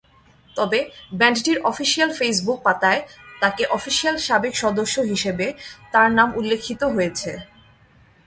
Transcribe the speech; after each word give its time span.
তবে, 0.55 0.79
ব্যান্ডটির 1.13 1.57
official 1.61 2.09
Facebook 2.17 2.59
পাতায়, 2.63 3.01
তাকে 3.41 3.63
অফিসিয়াল 3.67 4.15
সাবেক 4.17 4.53
সদস্য 4.55 4.95
হিসাবে 5.11 5.45
তার 5.91 6.07
নাম 6.11 6.29
উল্লেখিত 6.35 6.81
হয়েছে। 6.95 7.31